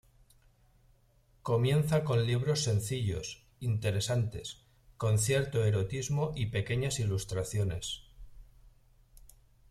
[1.43, 4.65] Comienza con libros sencillos, interesantes,
[4.97, 8.01] con cierto erotismo y pequeñas ilustraciones.